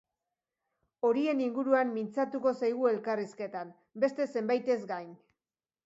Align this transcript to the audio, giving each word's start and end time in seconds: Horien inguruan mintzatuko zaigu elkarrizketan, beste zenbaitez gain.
Horien 1.09 1.43
inguruan 1.49 1.93
mintzatuko 1.99 2.55
zaigu 2.63 2.91
elkarrizketan, 2.95 3.71
beste 4.07 4.29
zenbaitez 4.35 4.81
gain. 4.95 5.15